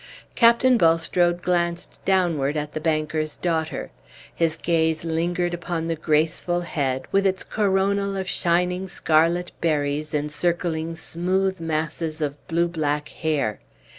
[0.33, 3.91] Captain Bulstrode glanced downward at the banker's daughter.
[4.33, 10.95] His gaze lingered upon the graceful head, with its coronal of shining scarlet berries encircling
[10.95, 13.59] smooth masses of blue black hair.